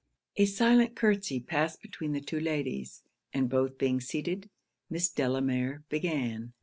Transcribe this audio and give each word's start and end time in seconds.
A 0.37 0.45
silent 0.47 0.95
curtsey 0.95 1.39
passed 1.39 1.79
between 1.79 2.13
the 2.13 2.21
two 2.21 2.39
ladies 2.39 3.03
and 3.35 3.47
both 3.47 3.77
being 3.77 4.01
seated, 4.01 4.49
Miss 4.89 5.09
Delamere 5.09 5.83
began. 5.89 6.53